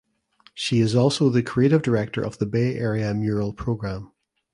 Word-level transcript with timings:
She 0.55 0.79
is 0.79 0.95
also 0.95 1.29
the 1.29 1.43
creative 1.43 1.83
director 1.83 2.23
of 2.23 2.39
the 2.39 2.47
Bay 2.47 2.75
Area 2.75 3.13
Mural 3.13 3.53
Program. 3.53 4.11